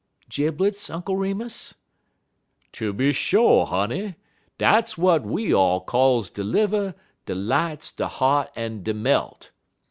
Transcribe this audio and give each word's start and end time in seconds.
"Jiblets, 0.27 0.89
Uncle 0.91 1.15
Remus?" 1.15 1.75
"Tooby 2.73 3.13
sho', 3.13 3.65
honey. 3.65 4.15
Dats 4.57 4.93
w'at 4.95 5.21
we 5.21 5.53
all 5.53 5.79
calls 5.79 6.31
de 6.31 6.43
liver, 6.43 6.95
de 7.27 7.35
lights, 7.35 7.91
de 7.91 8.07
heart, 8.07 8.49
en 8.55 8.81
de 8.81 8.95
melt. 8.95 9.51